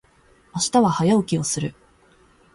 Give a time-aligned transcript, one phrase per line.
[0.55, 1.75] 明日は早起きをする。